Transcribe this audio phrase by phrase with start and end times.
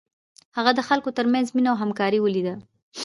[0.57, 2.53] هغه د خلکو تر منځ مینه او همکاري ولیده.